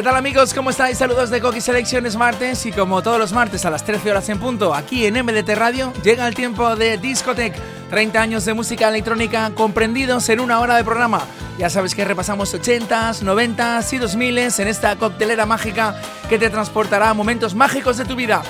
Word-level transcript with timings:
¿Qué 0.00 0.04
tal 0.04 0.16
amigos? 0.16 0.54
¿Cómo 0.54 0.70
estáis? 0.70 0.96
Saludos 0.96 1.28
de 1.28 1.42
Coqui 1.42 1.60
Selecciones 1.60 2.16
martes 2.16 2.64
y 2.64 2.72
como 2.72 3.02
todos 3.02 3.18
los 3.18 3.34
martes 3.34 3.66
a 3.66 3.70
las 3.70 3.84
13 3.84 4.10
horas 4.10 4.30
en 4.30 4.38
punto, 4.38 4.74
aquí 4.74 5.04
en 5.04 5.12
MDT 5.12 5.50
Radio, 5.56 5.92
llega 6.02 6.26
el 6.26 6.34
tiempo 6.34 6.74
de 6.74 6.96
Discotech. 6.96 7.54
30 7.90 8.18
años 8.18 8.46
de 8.46 8.54
música 8.54 8.88
electrónica 8.88 9.50
comprendidos 9.54 10.26
en 10.30 10.40
una 10.40 10.60
hora 10.60 10.76
de 10.76 10.84
programa. 10.84 11.20
Ya 11.58 11.68
sabes 11.68 11.94
que 11.94 12.06
repasamos 12.06 12.54
80s, 12.54 13.20
90s 13.20 13.92
y 13.92 13.98
2000s 13.98 14.60
en 14.60 14.68
esta 14.68 14.96
coctelera 14.96 15.44
mágica 15.44 16.00
que 16.30 16.38
te 16.38 16.48
transportará 16.48 17.10
a 17.10 17.14
momentos 17.14 17.54
mágicos 17.54 17.98
de 17.98 18.06
tu 18.06 18.16
vida. 18.16 18.40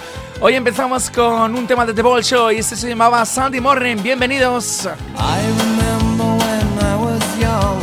Hoy 0.40 0.54
empezamos 0.54 1.10
con 1.10 1.56
un 1.56 1.66
tema 1.66 1.84
de 1.84 1.94
The 1.94 2.02
Ball 2.02 2.22
Show 2.22 2.52
y 2.52 2.58
este 2.58 2.76
se 2.76 2.88
llamaba 2.88 3.26
Sandy 3.26 3.60
Morning. 3.60 3.96
Bienvenidos. 4.04 4.86
I 4.86 5.40
remember 5.58 6.26
when 6.26 6.78
I 6.78 6.94
was 6.94 7.20
young, 7.40 7.80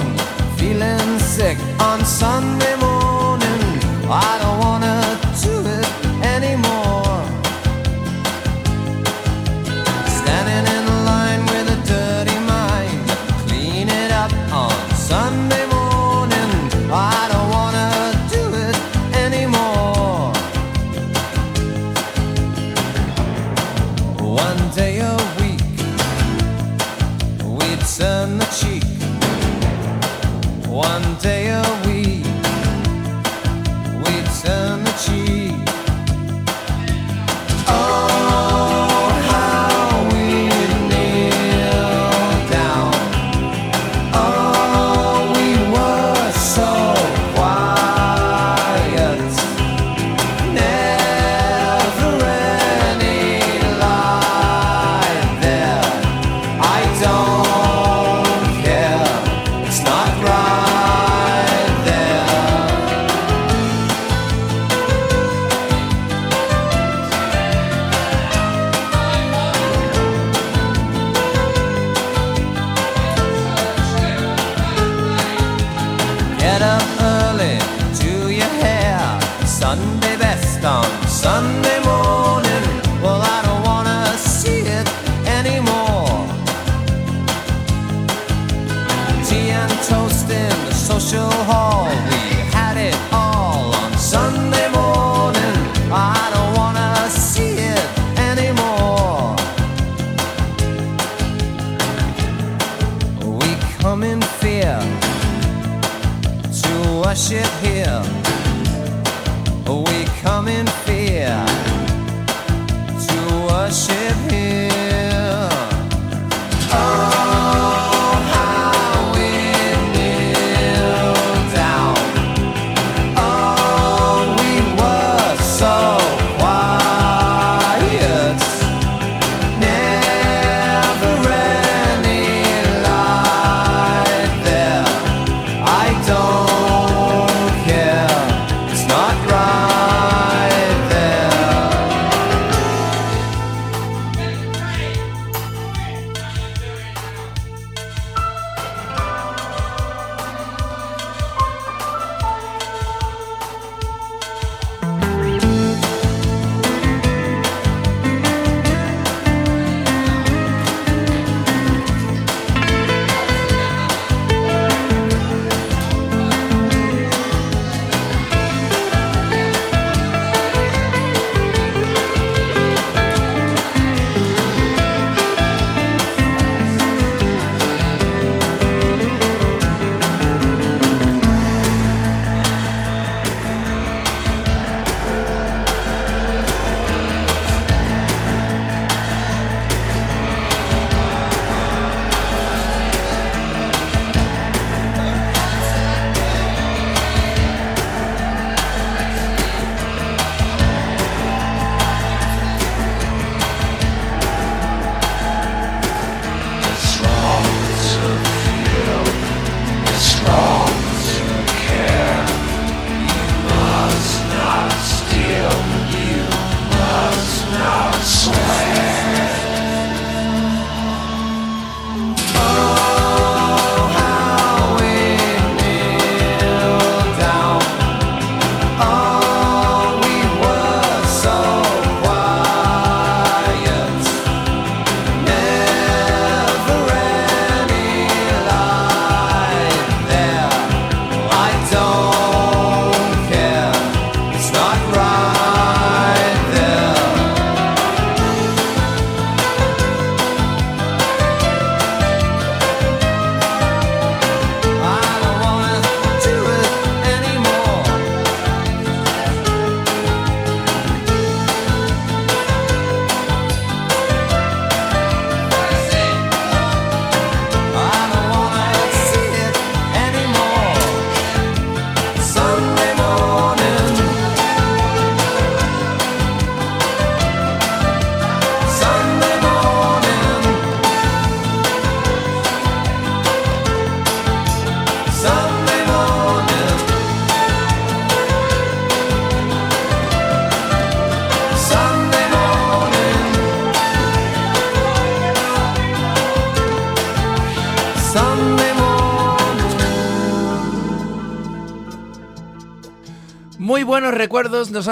feeling 0.55 1.19
sick 1.19 1.57
on 1.81 2.05
Sunday. 2.05 2.76
I 4.09 4.37
don't 4.37 4.46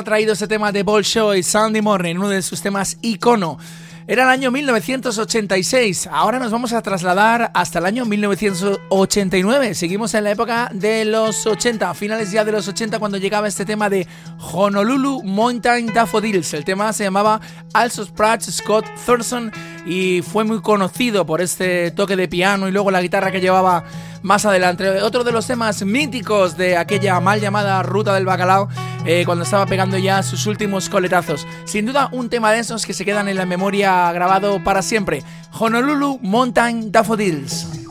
traído 0.06 0.31
este 0.31 0.48
tema 0.48 0.72
de 0.72 0.84
Bolshoi, 0.84 1.44
Sandy 1.44 1.81
Morning, 1.81 2.16
uno 2.16 2.30
de 2.30 2.42
sus 2.42 2.62
temas 2.62 2.98
icono. 3.02 3.57
Era 4.07 4.24
el 4.24 4.30
año 4.30 4.52
1986. 4.52 6.07
Ahora 6.12 6.38
nos 6.38 6.52
vamos 6.52 6.74
a 6.74 6.81
trasladar 6.84 7.50
hasta 7.56 7.80
el 7.80 7.88
año 7.88 8.06
1989. 8.06 9.74
Seguimos 9.74 10.13
en 10.13 10.25
la 10.25 10.31
época 10.31 10.69
de 10.72 11.06
los 11.06 11.48
80, 11.48 11.92
finales 11.96 12.31
ya 12.31 12.46
de 12.46 12.52
los 12.52 12.68
80, 12.68 13.00
cuando 13.00 13.18
llegaba 13.18 13.48
este 13.48 13.66
tema 13.66 13.90
de 13.90 14.07
Honolulu 14.54 15.24
Mountain 15.24 15.88
Daffodils. 15.88 16.54
El 16.54 16.63
tema 16.63 16.94
se 16.94 17.04
llamaba 17.04 17.42
Also 17.74 18.06
Spratt 18.06 18.44
Scott 18.44 18.86
Thurston 19.08 19.51
y 19.86 20.22
fue 20.22 20.44
muy 20.44 20.62
conocido 20.62 21.26
por 21.26 21.42
este 21.42 21.92
toque 21.92 22.16
de 22.16 22.28
piano 22.28 22.68
y 22.68 22.72
luego 22.72 22.92
la 22.92 23.02
guitarra 23.02 23.32
que 23.32 23.42
llevaba 23.42 23.84
más 24.22 24.46
adelante. 24.46 24.90
Otro 25.02 25.24
de 25.24 25.32
los 25.32 25.46
temas 25.46 25.84
míticos 25.86 26.58
de 26.58 26.78
aquella 26.78 27.20
mal 27.20 27.40
llamada 27.40 27.84
Ruta 27.84 28.14
del 28.14 28.26
Bacalao, 28.26 28.68
eh, 29.06 29.24
cuando 29.26 29.44
estaba 29.44 29.68
pegando 29.68 29.98
ya 29.98 30.24
sus 30.24 30.48
últimos 30.48 30.90
coletazos. 30.90 31.46
Sin 31.66 31.86
duda, 31.86 32.10
un 32.12 32.30
tema 32.30 32.52
de 32.52 32.60
esos 32.60 32.86
que 32.86 32.94
se 32.94 33.06
quedan 33.06 33.28
en 33.28 33.38
la 33.38 33.46
memoria 33.46 34.12
grabado 34.12 34.64
para 34.64 34.82
siempre. 34.82 35.24
Honolulu 35.52 36.20
Mountain 36.22 36.92
Daffodils. 36.92 37.85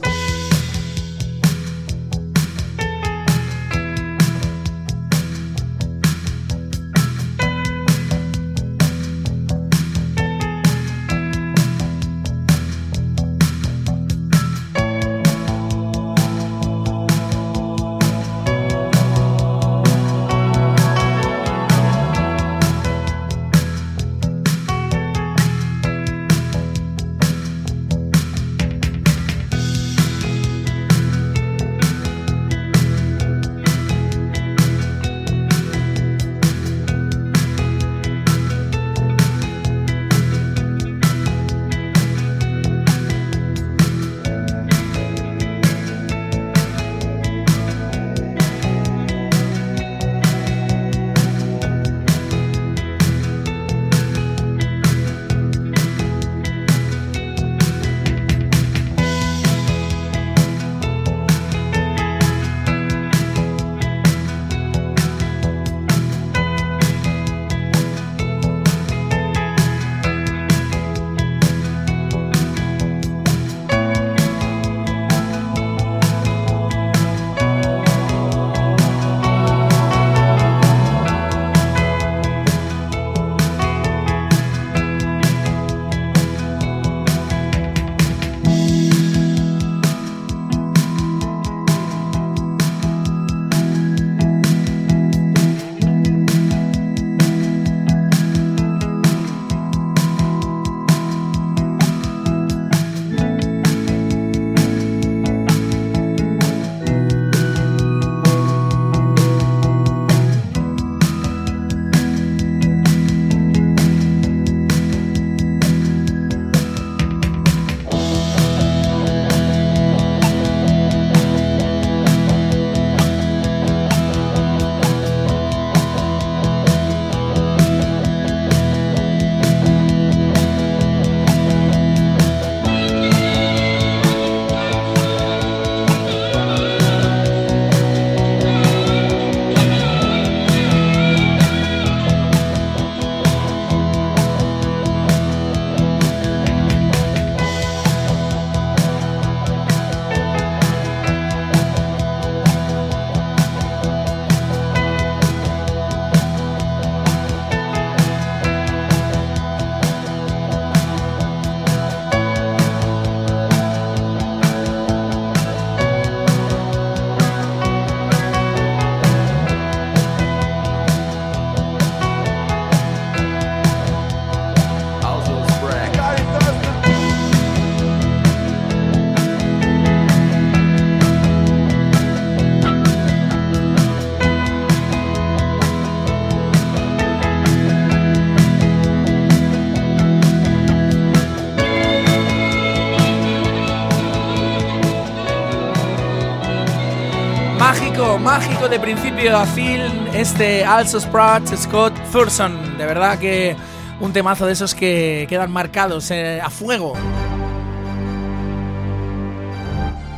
De 198.75 198.81
principio 198.81 199.37
a 199.37 199.47
fin, 199.47 199.81
este 200.15 200.65
Also 200.65 200.99
Spratt 200.99 201.47
Scott 201.55 201.93
Thurston. 202.11 202.77
De 202.77 202.85
verdad 202.85 203.21
que 203.21 203.55
un 204.01 204.13
temazo 204.13 204.47
de 204.47 204.53
esos 204.53 204.75
que 204.75 205.27
quedan 205.29 205.53
marcados 205.53 206.11
eh, 206.11 206.41
a 206.43 206.51
fuego. 206.51 206.95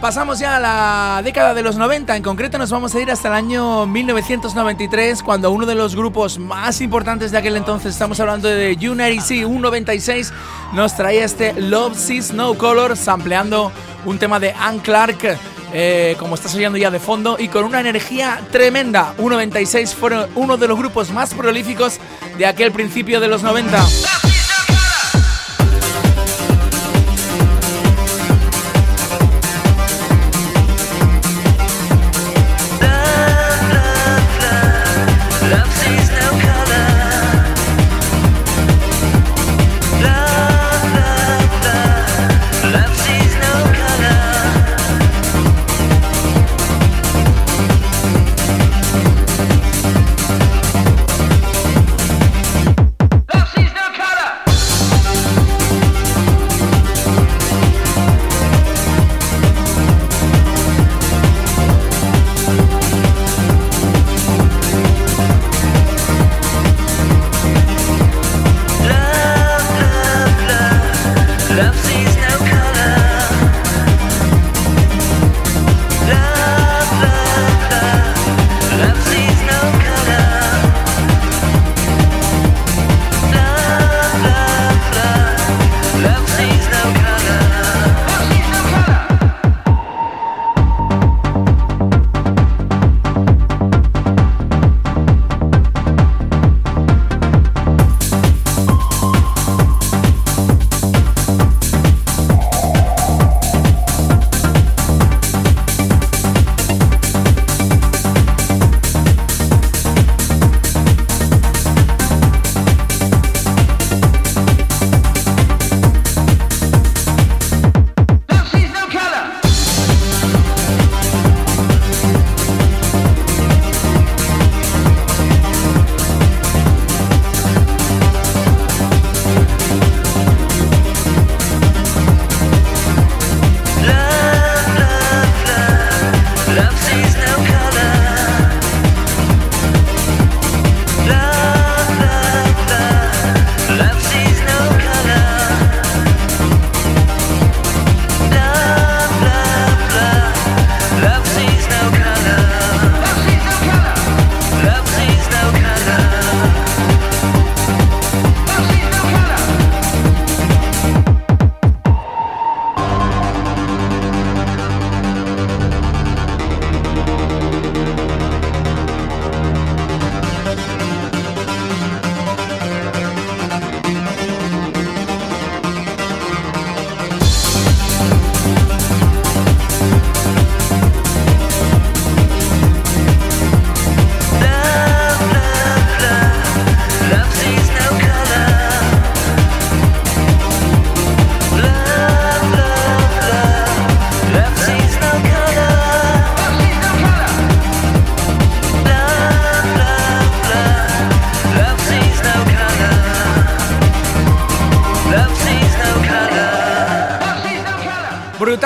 Pasamos 0.01 0.39
ya 0.39 0.57
a 0.57 0.61
la 0.61 1.23
década 1.23 1.53
de 1.53 1.63
los 1.63 1.77
90, 1.77 2.17
en 2.17 2.23
concreto 2.23 2.57
nos 2.57 2.71
vamos 2.71 2.95
a 2.95 3.01
ir 3.01 3.11
hasta 3.11 3.29
el 3.29 3.35
año 3.35 3.85
1993, 3.85 5.23
cuando 5.23 5.51
uno 5.51 5.67
de 5.67 5.75
los 5.75 5.95
grupos 5.95 6.39
más 6.39 6.81
importantes 6.81 7.33
de 7.33 7.39
aquel 7.39 7.57
entonces, 7.57 7.93
estamos 7.93 8.19
hablando 8.21 8.49
de 8.49 8.73
Unity 8.73 9.21
196, 9.21 10.33
nos 10.73 10.97
traía 10.97 11.27
este 11.27 11.53
Love 11.61 11.95
Sees 11.95 12.33
No 12.33 12.55
Color, 12.55 12.97
sampleando 12.97 13.71
un 14.07 14.19
tema 14.19 14.41
de 14.41 14.53
Anne 14.53 14.81
Clark 14.83 15.39
eh, 15.79 16.17
como 16.19 16.37
estás 16.37 16.55
oyendo 16.55 16.79
ya 16.79 16.91
de 16.91 16.99
fondo, 16.99 17.37
y 17.39 17.49
con 17.49 17.63
una 17.65 17.81
energía 17.81 18.41
tremenda. 18.51 19.15
1.96 19.19 19.93
fueron 19.93 20.27
uno 20.35 20.57
de 20.57 20.69
los 20.69 20.79
grupos 20.79 21.11
más 21.11 21.35
prolíficos 21.35 21.99
de 22.39 22.47
aquel 22.47 22.73
principio 22.73 23.21
de 23.21 23.29
los 23.29 23.43
90. 23.43 23.85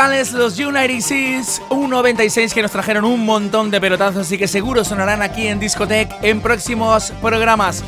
Los 0.09 0.59
United 0.59 1.01
Seas 1.01 1.61
196 1.69 2.55
que 2.55 2.63
nos 2.63 2.71
trajeron 2.71 3.05
un 3.05 3.27
montón 3.27 3.71
de 3.71 3.83
pelotazos 3.83 4.33
y 4.33 4.39
que 4.39 4.49
seguro 4.49 4.83
sonarán 4.83 5.21
aquí 5.21 5.47
en 5.47 5.61
Discotech 5.61 6.11
en 6.23 6.41
próximos 6.41 7.13
programas. 7.21 7.85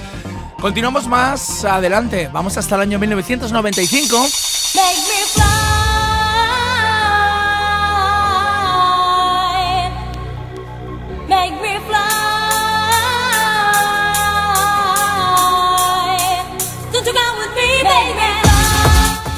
Continuamos 0.61 1.07
más 1.07 1.65
adelante, 1.65 2.29
vamos 2.31 2.59
hasta 2.59 2.75
el 2.75 2.83
año 2.83 2.99
1995. 2.99 4.27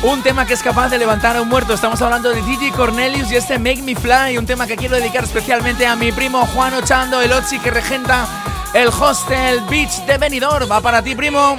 Un 0.05 0.23
tema 0.23 0.47
que 0.47 0.53
es 0.53 0.63
capaz 0.63 0.91
de 0.91 0.99
levantar 0.99 1.35
a 1.35 1.41
un 1.41 1.49
muerto. 1.49 1.73
Estamos 1.73 2.03
hablando 2.03 2.29
de 2.29 2.43
DJ 2.43 2.73
Cornelius 2.73 3.33
y 3.33 3.37
este 3.37 3.59
Make 3.59 3.81
Me 3.81 3.97
Fly. 3.97 4.37
Un 4.37 4.45
tema 4.45 4.67
que 4.67 4.77
quiero 4.77 4.97
dedicar 4.97 5.25
especialmente 5.25 5.87
a 5.87 5.97
mi 5.97 6.13
primo 6.13 6.47
Juan 6.49 6.75
Ochando, 6.75 7.23
el 7.23 7.33
Otsi 7.33 7.59
que 7.59 7.71
regenta 7.71 8.29
el 8.75 8.89
hostel 8.89 9.63
Beach 9.71 10.05
de 10.05 10.19
Benidorm. 10.19 10.71
Va 10.71 10.83
para 10.83 11.01
ti, 11.01 11.15
primo. 11.15 11.57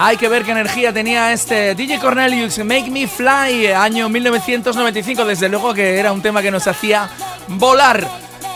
Hay 0.00 0.16
que 0.16 0.28
ver 0.28 0.44
qué 0.44 0.52
energía 0.52 0.92
tenía 0.92 1.32
este 1.32 1.74
DJ 1.74 1.98
Cornelius, 1.98 2.56
Make 2.58 2.88
Me 2.88 3.08
Fly, 3.08 3.66
año 3.66 4.08
1995. 4.08 5.24
Desde 5.24 5.48
luego 5.48 5.74
que 5.74 5.98
era 5.98 6.12
un 6.12 6.22
tema 6.22 6.40
que 6.40 6.52
nos 6.52 6.68
hacía 6.68 7.10
volar. 7.48 8.08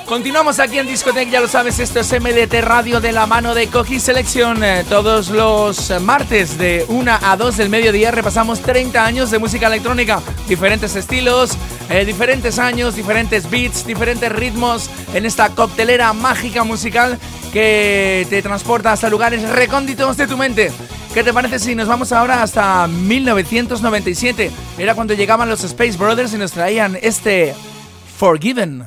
Continuamos 0.07 0.61
aquí 0.61 0.79
en 0.79 0.87
Discotech, 0.87 1.29
ya 1.31 1.41
lo 1.41 1.49
sabes, 1.49 1.81
esto 1.81 1.99
es 1.99 2.13
MDT 2.13 2.63
Radio 2.63 3.01
de 3.01 3.11
la 3.11 3.27
mano 3.27 3.57
de 3.57 3.67
Coqui 3.67 3.99
Selección. 3.99 4.63
Eh, 4.63 4.85
todos 4.89 5.31
los 5.31 5.91
martes 6.01 6.59
de 6.59 6.85
1 6.87 7.19
a 7.21 7.37
2 7.37 7.57
del 7.57 7.71
mediodía 7.71 8.13
repasamos 8.13 8.61
30 8.61 9.05
años 9.05 9.33
de 9.33 9.41
música 9.41 9.67
electrónica, 9.67 10.21
diferentes 10.47 10.95
estilos, 10.95 11.59
eh, 11.91 12.05
diferentes 12.05 12.61
años, 12.61 12.95
diferentes 12.95 13.51
beats, 13.51 13.85
diferentes 13.85 14.31
ritmos 14.31 14.89
en 15.13 15.27
esta 15.27 15.49
coctelera 15.49 16.13
mágica 16.13 16.63
musical 16.63 17.19
que 17.53 18.29
te 18.31 18.43
transporta 18.43 18.93
hasta 18.93 19.11
lugares 19.11 19.43
recónditos 19.49 20.17
de 20.17 20.29
tu 20.29 20.37
mente. 20.37 20.71
¿Qué 21.15 21.23
te 21.23 21.35
parece 21.35 21.59
si 21.59 21.75
nos 21.75 21.89
vamos 21.89 22.11
ahora 22.11 22.43
hasta 22.43 22.87
1997? 22.87 24.51
Era 24.79 24.95
cuando 24.95 25.13
llegaban 25.13 25.47
los 25.47 25.63
Space 25.63 25.99
Brothers 25.99 26.33
y 26.33 26.39
nos 26.39 26.53
traían 26.53 26.97
este 27.03 27.55
Forgiven. 28.17 28.85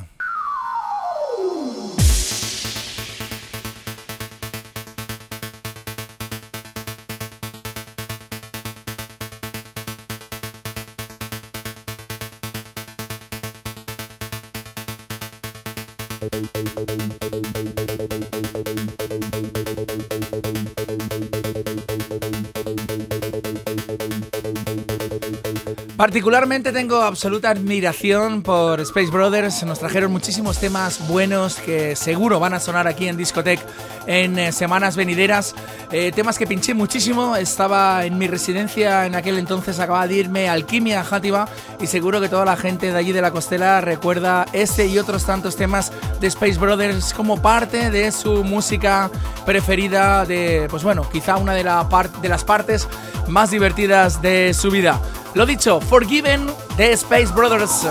Particularmente 26.06 26.70
tengo 26.70 27.02
absoluta 27.02 27.50
admiración 27.50 28.42
por 28.42 28.80
Space 28.82 29.10
Brothers. 29.10 29.64
Nos 29.64 29.80
trajeron 29.80 30.12
muchísimos 30.12 30.56
temas 30.60 31.08
buenos 31.08 31.56
que 31.56 31.96
seguro 31.96 32.38
van 32.38 32.54
a 32.54 32.60
sonar 32.60 32.86
aquí 32.86 33.08
en 33.08 33.16
Discotech 33.16 33.58
en 34.06 34.38
eh, 34.38 34.52
semanas 34.52 34.94
venideras. 34.94 35.56
Eh, 35.90 36.12
temas 36.14 36.38
que 36.38 36.46
pinché 36.46 36.74
muchísimo. 36.74 37.34
Estaba 37.34 38.04
en 38.04 38.18
mi 38.18 38.28
residencia 38.28 39.04
en 39.04 39.16
aquel 39.16 39.36
entonces, 39.36 39.80
acababa 39.80 40.06
de 40.06 40.14
irme 40.14 40.48
Alquimia 40.48 41.02
Játiva 41.02 41.48
y 41.80 41.88
seguro 41.88 42.20
que 42.20 42.28
toda 42.28 42.44
la 42.44 42.56
gente 42.56 42.92
de 42.92 42.96
allí 42.96 43.10
de 43.10 43.20
la 43.20 43.32
costela 43.32 43.80
recuerda 43.80 44.46
este 44.52 44.86
y 44.86 45.00
otros 45.00 45.26
tantos 45.26 45.56
temas 45.56 45.90
de 46.20 46.28
Space 46.28 46.56
Brothers 46.56 47.14
como 47.14 47.42
parte 47.42 47.90
de 47.90 48.12
su 48.12 48.44
música 48.44 49.10
preferida 49.44 50.24
de, 50.24 50.68
pues 50.70 50.84
bueno, 50.84 51.08
quizá 51.10 51.36
una 51.36 51.54
de 51.54 51.64
las 51.64 52.44
partes 52.44 52.86
más 53.26 53.50
divertidas 53.50 54.22
de 54.22 54.54
su 54.54 54.70
vida. 54.70 55.00
Lo 55.36 55.44
dicho, 55.44 55.82
Forgiven 55.82 56.46
de 56.78 56.92
Space 56.92 57.30
Brothers. 57.30 57.86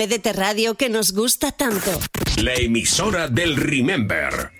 MDT 0.00 0.32
Radio 0.34 0.76
que 0.76 0.88
nos 0.88 1.12
gusta 1.12 1.52
tanto? 1.52 1.90
La 2.42 2.54
emisora 2.54 3.28
del 3.28 3.54
Remember. 3.54 4.50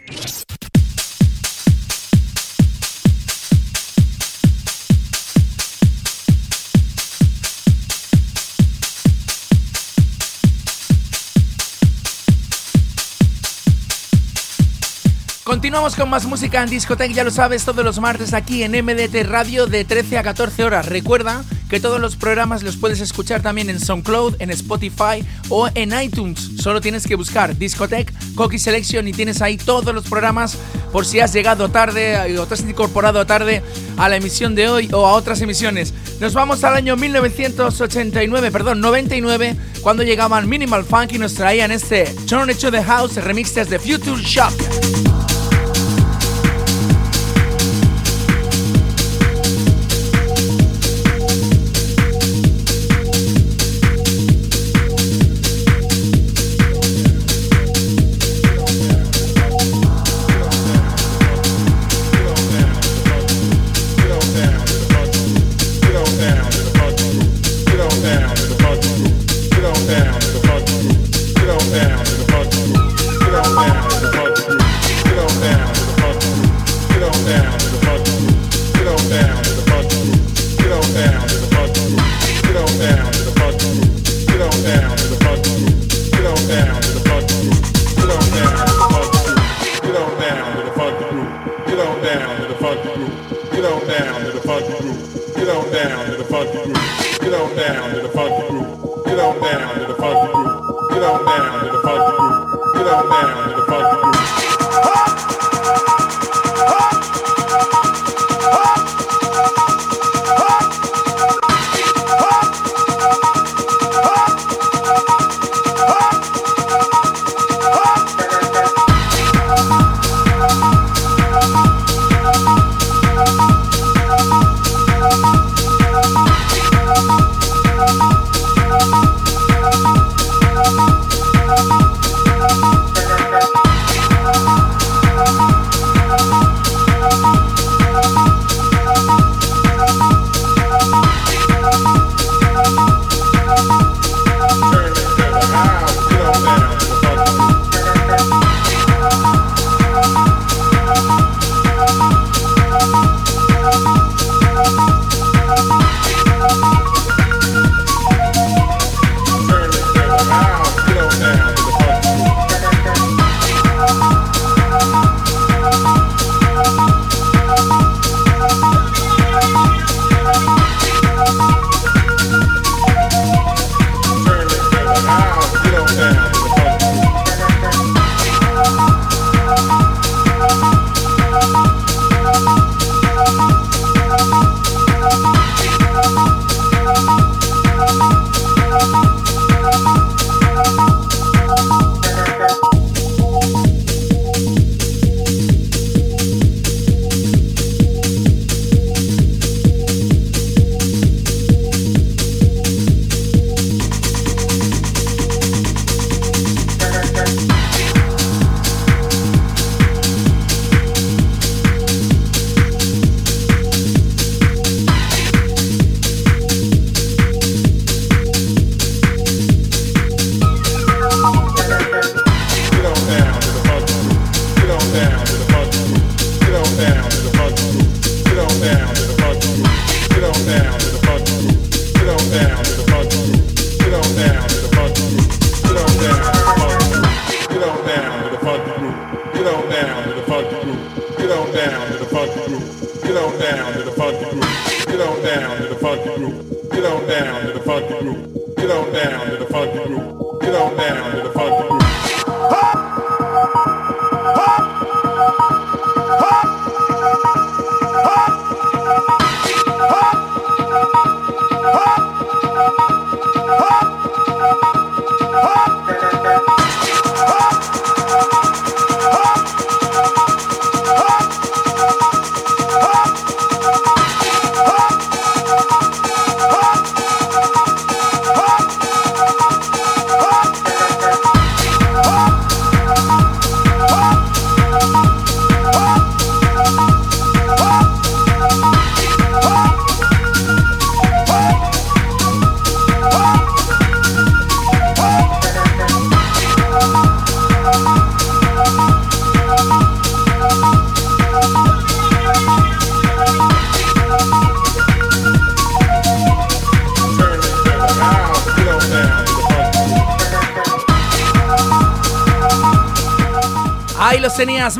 Continuamos 15.42 15.96
con 15.96 16.10
más 16.10 16.26
música 16.26 16.62
en 16.62 16.68
Discoteca, 16.68 17.14
ya 17.14 17.24
lo 17.24 17.30
sabes, 17.30 17.64
todos 17.64 17.82
los 17.82 17.98
martes 17.98 18.34
aquí 18.34 18.62
en 18.62 18.72
MDT 18.72 19.24
Radio 19.24 19.66
de 19.66 19.86
13 19.86 20.18
a 20.18 20.22
14 20.22 20.64
horas. 20.64 20.84
Recuerda 20.84 21.44
que 21.70 21.78
todos 21.78 22.00
los 22.00 22.16
programas 22.16 22.64
los 22.64 22.76
puedes 22.76 23.00
escuchar 23.00 23.42
también 23.42 23.70
en 23.70 23.78
SoundCloud, 23.78 24.34
en 24.40 24.50
Spotify 24.50 25.24
o 25.48 25.68
en 25.74 25.98
iTunes. 25.98 26.50
Solo 26.58 26.80
tienes 26.80 27.06
que 27.06 27.14
buscar 27.14 27.56
Discotech, 27.56 28.12
Cocky 28.34 28.58
Selection 28.58 29.06
y 29.06 29.12
tienes 29.12 29.40
ahí 29.40 29.56
todos 29.56 29.94
los 29.94 30.04
programas 30.08 30.58
por 30.92 31.06
si 31.06 31.20
has 31.20 31.32
llegado 31.32 31.68
tarde 31.68 32.36
o 32.38 32.46
te 32.46 32.54
has 32.54 32.62
incorporado 32.62 33.24
tarde 33.24 33.62
a 33.96 34.08
la 34.08 34.16
emisión 34.16 34.56
de 34.56 34.68
hoy 34.68 34.88
o 34.92 35.06
a 35.06 35.12
otras 35.12 35.40
emisiones. 35.42 35.94
Nos 36.18 36.34
vamos 36.34 36.64
al 36.64 36.74
año 36.74 36.96
1989, 36.96 38.50
perdón, 38.50 38.80
99, 38.80 39.56
cuando 39.80 40.02
llegaban 40.02 40.48
Minimal 40.48 40.84
Funk 40.84 41.12
y 41.12 41.18
nos 41.18 41.34
traían 41.34 41.70
este 41.70 42.04
Turn 42.26 42.50
It 42.50 42.58
to 42.58 42.72
the 42.72 42.82
House 42.82 43.14
remix 43.14 43.54
de 43.54 43.78
Future 43.78 44.20
Shock. 44.20 45.19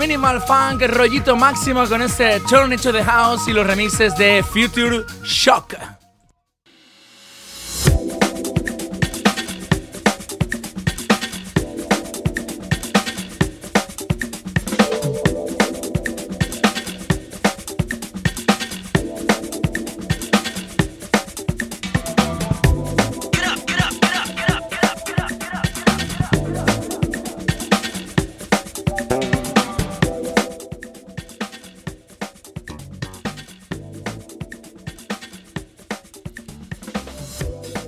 Minimal 0.00 0.40
Funk, 0.40 0.80
rollito 0.86 1.36
máximo 1.36 1.86
con 1.86 2.00
este 2.00 2.40
Turn 2.48 2.72
into 2.72 2.90
the 2.90 3.04
House 3.04 3.46
y 3.48 3.52
los 3.52 3.66
remixes 3.66 4.16
de 4.16 4.42
Future 4.42 5.04
Shock. 5.22 5.99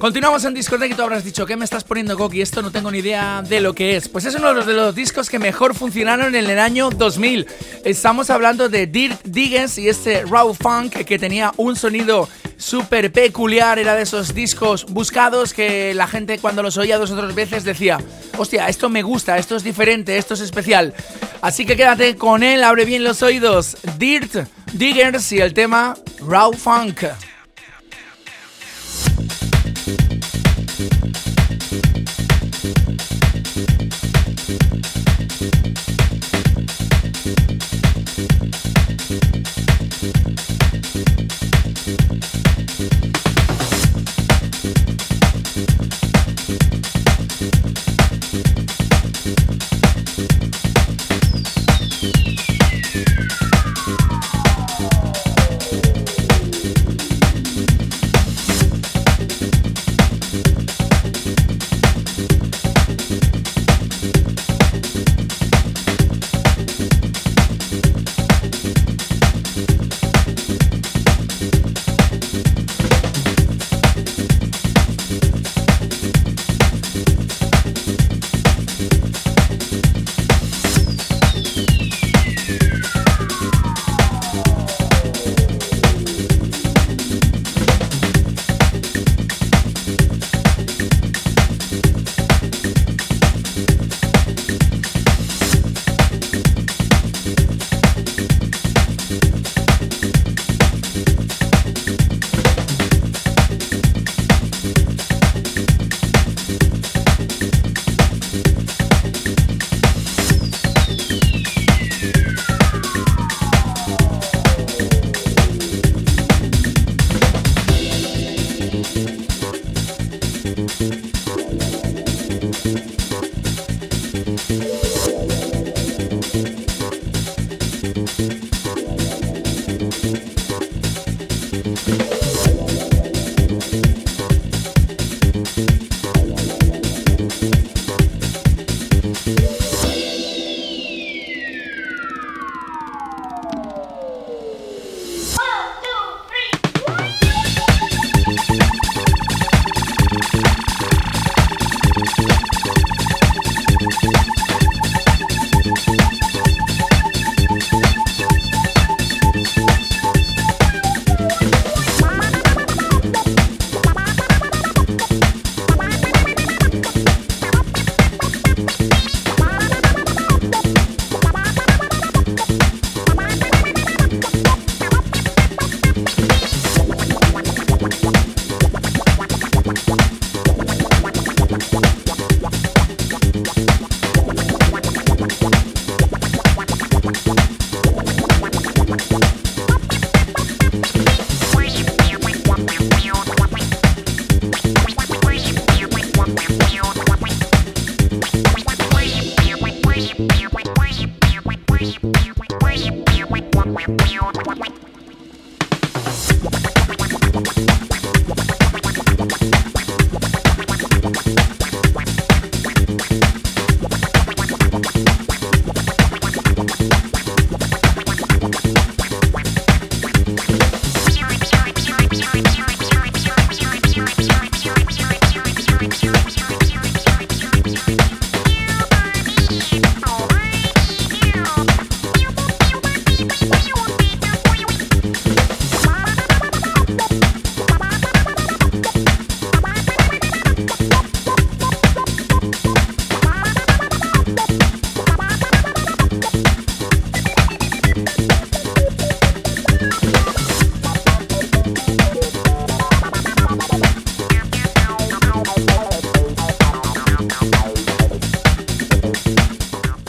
Continuamos 0.03 0.45
en 0.45 0.53
discoteca 0.53 0.93
y 0.93 0.97
tú 0.97 1.03
habrás 1.03 1.23
dicho, 1.23 1.47
¿qué 1.47 1.57
me 1.57 1.65
estás 1.65 1.85
poniendo, 1.85 2.17
Goki? 2.17 2.43
Esto 2.43 2.61
no 2.61 2.73
tengo 2.73 2.91
ni 2.91 2.99
idea 2.99 3.41
de 3.41 3.61
lo 3.61 3.73
que 3.73 3.95
es. 3.95 4.09
Pues 4.09 4.25
es 4.25 4.35
uno 4.35 4.53
de 4.53 4.73
los 4.73 4.97
discos 4.97 5.31
que 5.31 5.39
mejor 5.39 5.77
funcionaron 5.77 6.35
en 6.35 6.51
el 6.51 6.59
año 6.59 6.91
2000. 6.91 7.47
Estamos 7.85 8.29
hablando 8.29 8.69
de 8.69 8.89
Dirk 8.89 9.23
Diggins 9.23 9.79
y 9.79 9.89
este 9.89 10.25
Raw 10.25 10.55
Funk 10.55 11.05
que 11.05 11.21
tenía 11.21 11.53
un 11.57 11.77
sonido 11.77 12.29
súper 12.57 13.13
peculiar. 13.13 13.79
Era 13.79 13.95
de 13.95 14.03
esos 14.03 14.35
discos 14.35 14.87
buscados 14.87 15.55
que 15.55 15.95
la 15.95 16.09
gente 16.09 16.41
cuando 16.41 16.65
los 16.65 16.79
oía 16.79 16.99
dos 16.99 17.13
o 17.13 17.17
tres 17.17 17.37
veces 17.37 17.63
decía, 17.63 17.99
hostia, 18.37 18.67
esto 18.69 18.89
me 18.89 19.05
gusta, 19.05 19.39
esto 19.39 19.55
es 19.55 19.63
diferente, 19.63 20.19
esto 20.19 20.35
es 20.35 20.41
especial. 20.41 20.95
Así 21.43 21.65
que 21.65 21.77
quédate 21.77 22.17
con 22.17 22.43
él, 22.43 22.65
abre 22.65 22.87
bien 22.87 23.05
los 23.05 23.23
oídos. 23.23 23.77
Dirt 23.99 24.49
Diggers 24.73 25.31
y 25.31 25.39
el 25.39 25.55
tema 25.55 25.95
Raw 26.27 26.53
Funk. 26.55 27.05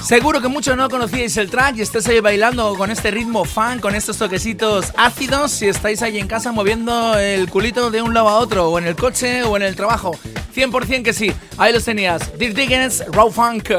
Seguro 0.03 0.41
que 0.41 0.49
muchos 0.49 0.75
no 0.75 0.89
conocíais 0.89 1.37
el 1.37 1.49
track 1.49 1.77
y 1.77 1.81
estáis 1.81 2.05
ahí 2.09 2.19
bailando 2.19 2.75
con 2.75 2.91
este 2.91 3.09
ritmo 3.09 3.45
fan, 3.45 3.79
con 3.79 3.95
estos 3.95 4.17
toquecitos 4.17 4.91
ácidos, 4.97 5.51
si 5.51 5.69
estáis 5.69 6.01
ahí 6.01 6.19
en 6.19 6.27
casa 6.27 6.51
moviendo 6.51 7.17
el 7.17 7.49
culito 7.49 7.89
de 7.89 8.01
un 8.01 8.13
lado 8.13 8.27
a 8.27 8.35
otro, 8.35 8.69
o 8.69 8.77
en 8.77 8.85
el 8.85 8.97
coche 8.97 9.43
o 9.43 9.55
en 9.55 9.63
el 9.63 9.77
trabajo. 9.77 10.19
100% 10.53 11.03
que 11.03 11.13
sí, 11.13 11.31
ahí 11.57 11.71
los 11.71 11.85
tenías. 11.85 12.37
Dirk 12.37 12.53
Diggins, 12.53 13.05
Raw 13.13 13.31
Funk. 13.31 13.71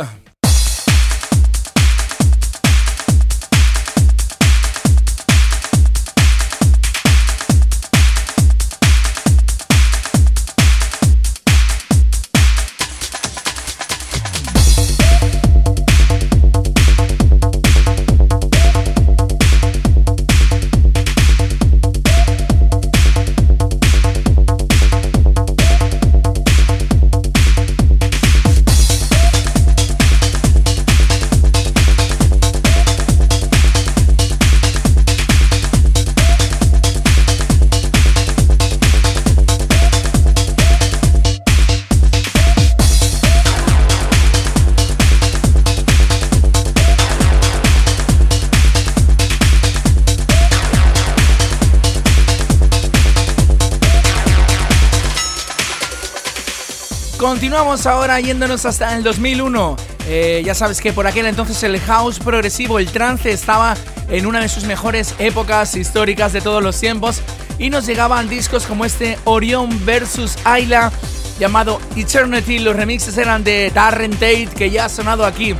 Continuamos 57.44 57.84
ahora 57.84 58.18
yéndonos 58.20 58.64
hasta 58.64 58.96
el 58.96 59.02
2001. 59.02 59.76
Eh, 60.08 60.42
ya 60.46 60.54
sabes 60.54 60.80
que 60.80 60.94
por 60.94 61.06
aquel 61.06 61.26
entonces 61.26 61.62
el 61.62 61.78
house 61.78 62.18
progresivo, 62.18 62.78
el 62.78 62.90
trance, 62.90 63.30
estaba 63.30 63.76
en 64.08 64.24
una 64.24 64.40
de 64.40 64.48
sus 64.48 64.64
mejores 64.64 65.14
épocas 65.18 65.76
históricas 65.76 66.32
de 66.32 66.40
todos 66.40 66.62
los 66.62 66.80
tiempos 66.80 67.20
y 67.58 67.68
nos 67.68 67.84
llegaban 67.84 68.30
discos 68.30 68.64
como 68.64 68.86
este 68.86 69.18
Orion 69.24 69.68
vs. 69.84 70.38
Ayla 70.44 70.90
llamado 71.38 71.82
Eternity. 71.94 72.60
Los 72.60 72.76
remixes 72.76 73.18
eran 73.18 73.44
de 73.44 73.70
Darren 73.74 74.12
Tate 74.12 74.48
que 74.56 74.70
ya 74.70 74.86
ha 74.86 74.88
sonado 74.88 75.26
aquí 75.26 75.54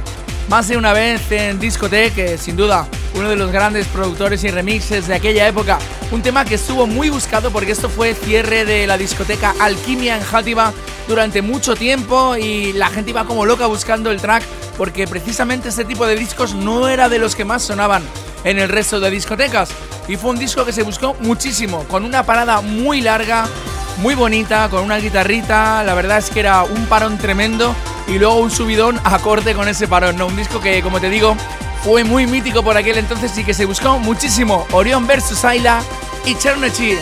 más 0.48 0.68
de 0.68 0.78
una 0.78 0.94
vez 0.94 1.30
en 1.32 1.60
Discoteque, 1.60 2.38
sin 2.38 2.56
duda 2.56 2.88
uno 3.14 3.28
de 3.28 3.36
los 3.36 3.52
grandes 3.52 3.86
productores 3.88 4.42
y 4.44 4.50
remixes 4.50 5.06
de 5.06 5.16
aquella 5.16 5.46
época. 5.46 5.78
Un 6.14 6.22
tema 6.22 6.44
que 6.44 6.54
estuvo 6.54 6.86
muy 6.86 7.10
buscado 7.10 7.50
porque 7.50 7.72
esto 7.72 7.88
fue 7.88 8.14
cierre 8.14 8.64
de 8.64 8.86
la 8.86 8.96
discoteca 8.96 9.52
Alquimia 9.58 10.16
en 10.16 10.22
Játiva 10.22 10.72
durante 11.08 11.42
mucho 11.42 11.74
tiempo 11.74 12.36
y 12.36 12.72
la 12.72 12.88
gente 12.88 13.10
iba 13.10 13.24
como 13.24 13.44
loca 13.44 13.66
buscando 13.66 14.12
el 14.12 14.20
track 14.20 14.44
porque 14.78 15.08
precisamente 15.08 15.70
este 15.70 15.84
tipo 15.84 16.06
de 16.06 16.14
discos 16.14 16.54
no 16.54 16.86
era 16.86 17.08
de 17.08 17.18
los 17.18 17.34
que 17.34 17.44
más 17.44 17.64
sonaban 17.64 18.04
en 18.44 18.60
el 18.60 18.68
resto 18.68 19.00
de 19.00 19.10
discotecas. 19.10 19.70
Y 20.06 20.14
fue 20.14 20.30
un 20.30 20.38
disco 20.38 20.64
que 20.64 20.72
se 20.72 20.84
buscó 20.84 21.16
muchísimo, 21.18 21.82
con 21.88 22.04
una 22.04 22.22
parada 22.22 22.60
muy 22.60 23.00
larga, 23.00 23.48
muy 23.96 24.14
bonita, 24.14 24.68
con 24.68 24.84
una 24.84 24.98
guitarrita, 24.98 25.82
la 25.82 25.94
verdad 25.94 26.18
es 26.18 26.30
que 26.30 26.38
era 26.38 26.62
un 26.62 26.86
parón 26.86 27.18
tremendo 27.18 27.74
y 28.06 28.20
luego 28.20 28.36
un 28.36 28.52
subidón 28.52 29.00
acorde 29.02 29.52
con 29.52 29.66
ese 29.66 29.88
parón, 29.88 30.16
¿no? 30.16 30.28
Un 30.28 30.36
disco 30.36 30.60
que, 30.60 30.80
como 30.80 31.00
te 31.00 31.10
digo, 31.10 31.36
fue 31.84 32.02
muy 32.02 32.26
mítico 32.26 32.62
por 32.62 32.78
aquel 32.78 32.96
entonces 32.96 33.36
y 33.36 33.44
que 33.44 33.52
se 33.52 33.66
buscó 33.66 33.98
muchísimo. 33.98 34.66
Orión 34.72 35.06
vs. 35.06 35.44
Ayla 35.44 35.82
y 36.24 36.34
Chernobyl. 36.34 36.98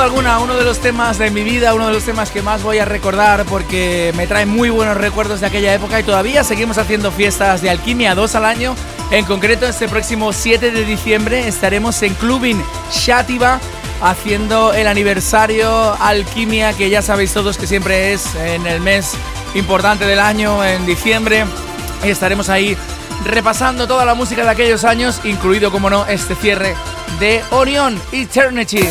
Duda 0.00 0.04
alguna, 0.06 0.38
uno 0.38 0.56
de 0.56 0.64
los 0.64 0.78
temas 0.78 1.18
de 1.18 1.30
mi 1.30 1.42
vida, 1.42 1.74
uno 1.74 1.88
de 1.88 1.92
los 1.92 2.04
temas 2.04 2.30
que 2.30 2.40
más 2.40 2.62
voy 2.62 2.78
a 2.78 2.86
recordar 2.86 3.44
porque 3.44 4.14
me 4.16 4.26
trae 4.26 4.46
muy 4.46 4.70
buenos 4.70 4.96
recuerdos 4.96 5.40
de 5.40 5.46
aquella 5.46 5.74
época 5.74 6.00
y 6.00 6.02
todavía 6.02 6.42
seguimos 6.42 6.78
haciendo 6.78 7.12
fiestas 7.12 7.60
de 7.60 7.68
alquimia 7.68 8.14
dos 8.14 8.34
al 8.34 8.46
año. 8.46 8.74
En 9.10 9.26
concreto, 9.26 9.66
este 9.66 9.88
próximo 9.88 10.32
7 10.32 10.70
de 10.70 10.84
diciembre 10.84 11.46
estaremos 11.46 12.00
en 12.02 12.14
Clubin 12.14 12.62
Shativa 12.90 13.60
haciendo 14.00 14.72
el 14.72 14.86
aniversario 14.86 15.94
Alquimia, 16.00 16.72
que 16.72 16.88
ya 16.88 17.02
sabéis 17.02 17.34
todos 17.34 17.58
que 17.58 17.66
siempre 17.66 18.14
es 18.14 18.34
en 18.36 18.66
el 18.66 18.80
mes 18.80 19.12
importante 19.54 20.06
del 20.06 20.20
año, 20.20 20.64
en 20.64 20.86
diciembre. 20.86 21.44
Y 22.04 22.08
estaremos 22.08 22.48
ahí 22.48 22.74
repasando 23.26 23.86
toda 23.86 24.06
la 24.06 24.14
música 24.14 24.44
de 24.44 24.50
aquellos 24.50 24.84
años, 24.84 25.20
incluido, 25.24 25.70
como 25.70 25.90
no, 25.90 26.06
este 26.06 26.34
cierre 26.36 26.74
de 27.18 27.42
Orion 27.50 28.00
Eternity. 28.12 28.88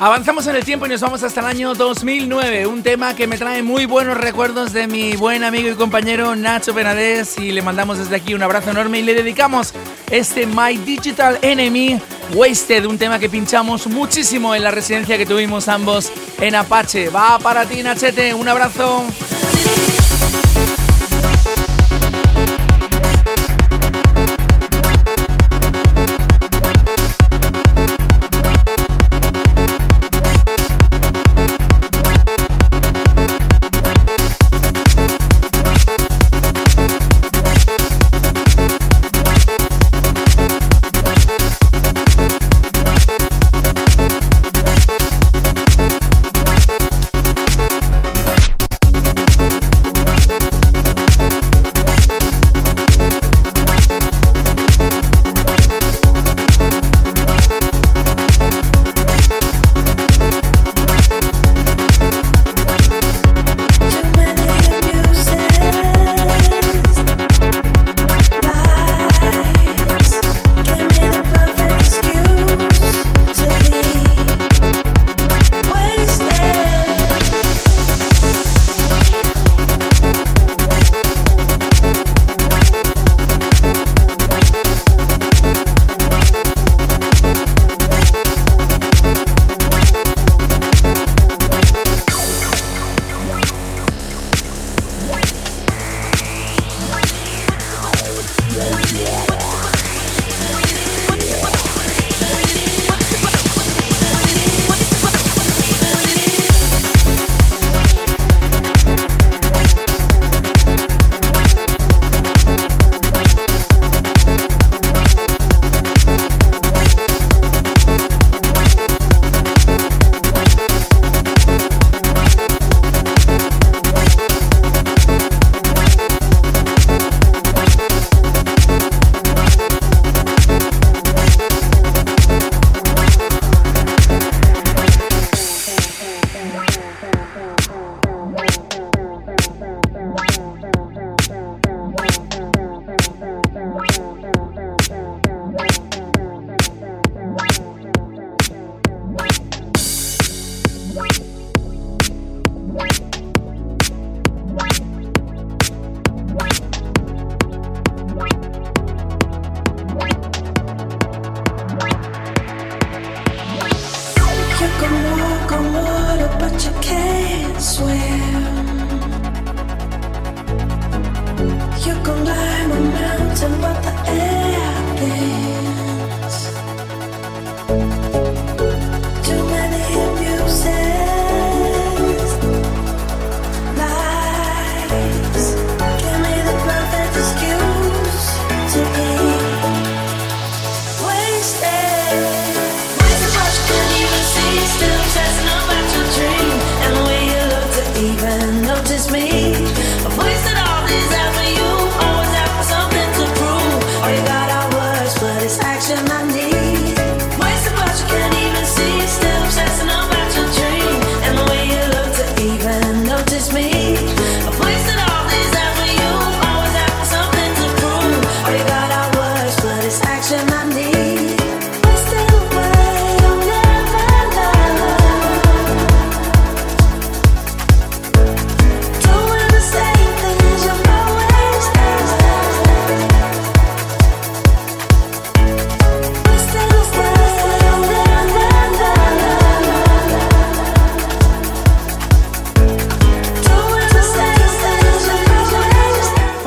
Avanzamos 0.00 0.44
en 0.48 0.56
el 0.56 0.64
tiempo 0.64 0.86
y 0.86 0.88
nos 0.88 1.00
vamos 1.00 1.22
hasta 1.22 1.40
el 1.40 1.46
año 1.46 1.72
2009, 1.72 2.66
un 2.66 2.82
tema 2.82 3.14
que 3.14 3.28
me 3.28 3.38
trae 3.38 3.62
muy 3.62 3.86
buenos 3.86 4.16
recuerdos 4.18 4.72
de 4.72 4.88
mi 4.88 5.14
buen 5.14 5.44
amigo 5.44 5.68
y 5.68 5.74
compañero 5.74 6.34
Nacho 6.34 6.74
Benadés 6.74 7.38
y 7.38 7.52
le 7.52 7.62
mandamos 7.62 7.98
desde 7.98 8.16
aquí 8.16 8.34
un 8.34 8.42
abrazo 8.42 8.70
enorme 8.70 8.98
y 8.98 9.02
le 9.02 9.14
dedicamos 9.14 9.72
este 10.10 10.46
My 10.46 10.76
Digital 10.78 11.38
Enemy 11.42 12.00
Wasted, 12.34 12.86
un 12.86 12.98
tema 12.98 13.20
que 13.20 13.28
pinchamos 13.28 13.86
muchísimo 13.86 14.54
en 14.56 14.64
la 14.64 14.72
residencia 14.72 15.16
que 15.16 15.26
tuvimos 15.26 15.68
ambos 15.68 16.10
en 16.40 16.56
Apache. 16.56 17.08
Va 17.08 17.38
para 17.38 17.64
ti 17.64 17.82
Nachete, 17.84 18.34
un 18.34 18.48
abrazo. 18.48 19.04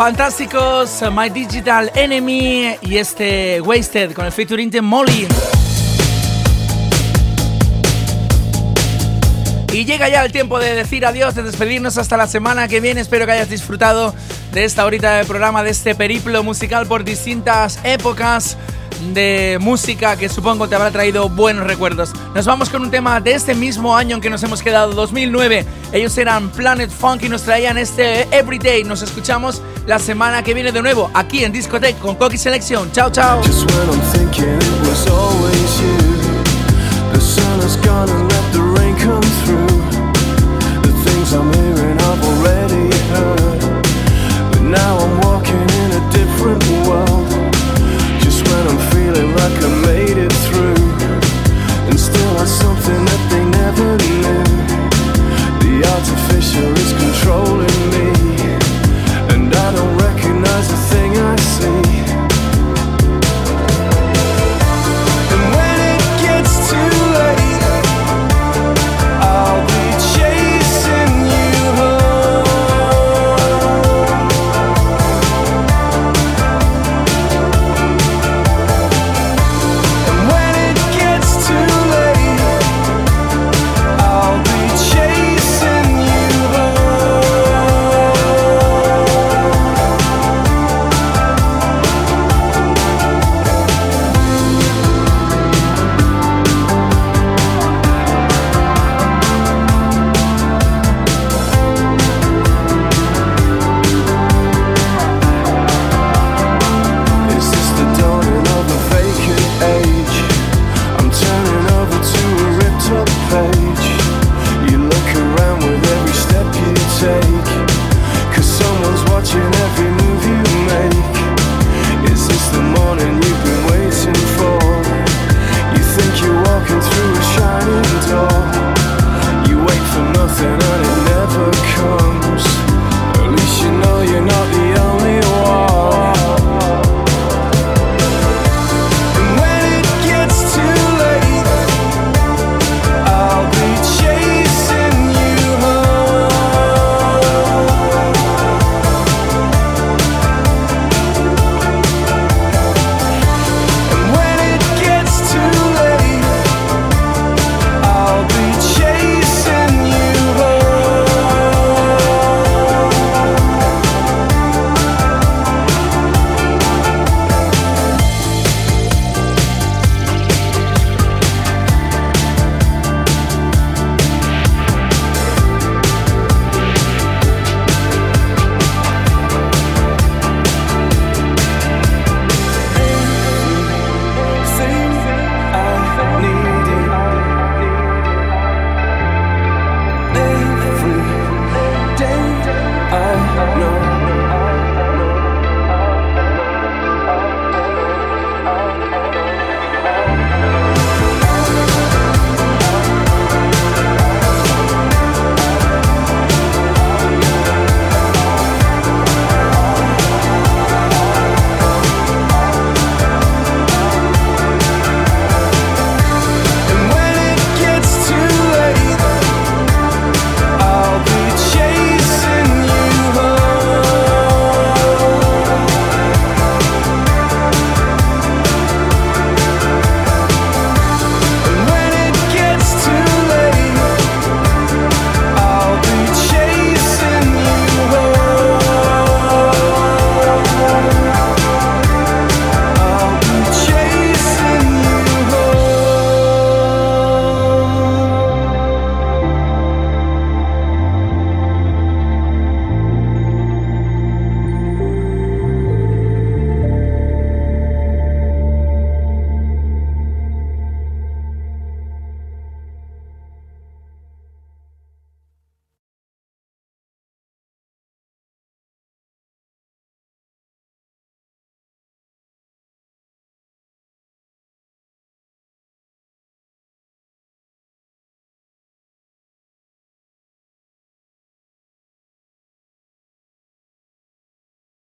Fantásticos, 0.08 1.04
My 1.12 1.30
Digital 1.30 1.92
Enemy 1.94 2.78
y 2.80 2.96
este 2.98 3.60
Wasted 3.60 4.14
con 4.14 4.26
el 4.26 4.32
featuring 4.32 4.72
de 4.72 4.82
Molly. 4.82 5.28
Y 9.74 9.84
llega 9.84 10.08
ya 10.08 10.24
el 10.24 10.32
tiempo 10.32 10.60
de 10.60 10.76
decir 10.76 11.06
adiós, 11.06 11.36
de 11.36 11.44
despedirnos 11.44 11.98
hasta 11.98 12.16
la 12.16 12.26
semana 12.26 12.70
que 12.70 12.80
viene. 12.80 13.02
Espero 13.02 13.26
que 13.26 13.34
hayas 13.34 13.50
disfrutado 13.50 14.16
de 14.54 14.64
esta 14.64 14.86
horita 14.86 15.14
de 15.16 15.26
programa, 15.26 15.62
de 15.62 15.72
este 15.72 15.94
periplo 15.94 16.42
musical 16.42 16.88
por 16.88 17.04
distintas 17.04 17.78
épocas 17.84 18.56
de 19.14 19.58
música 19.62 20.16
que 20.18 20.30
supongo 20.30 20.68
te 20.68 20.76
habrá 20.76 20.92
traído 20.92 21.30
buenos 21.30 21.66
recuerdos. 21.66 22.12
Nos 22.34 22.46
vamos 22.46 22.70
con 22.70 22.82
un 22.82 22.92
tema 22.92 23.20
de 23.20 23.34
este 23.34 23.56
mismo 23.56 23.96
año 23.96 24.16
en 24.16 24.22
que 24.22 24.30
nos 24.30 24.44
hemos 24.44 24.62
quedado, 24.62 24.94
2009. 24.94 25.66
Ellos 25.92 26.18
eran 26.18 26.50
Planet 26.50 26.90
Funk 26.90 27.24
y 27.24 27.30
nos 27.30 27.44
traían 27.44 27.78
este 27.78 28.28
Everyday. 28.38 28.84
Nos 28.84 29.02
escuchamos 29.02 29.62
la 29.86 30.00
semana 30.00 30.44
que 30.44 30.54
viene 30.54 30.72
de 30.72 30.82
nuevo 30.82 31.10
aquí 31.14 31.44
en 31.44 31.52
Discotech 31.52 31.98
con 32.00 32.16
Coqui 32.16 32.38
Selección. 32.38 32.92
Chao, 32.92 33.12
chao. 33.12 33.42